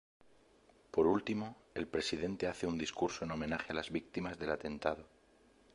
Por 0.89 1.05
último, 1.05 1.57
el 1.75 1.87
Presidente 1.87 2.47
hace 2.47 2.65
un 2.65 2.75
discurso 2.79 3.23
en 3.23 3.29
homenaje 3.29 3.71
a 3.71 3.75
las 3.75 3.91
víctimas 3.91 4.39
del 4.39 4.49
atentado. 4.49 5.05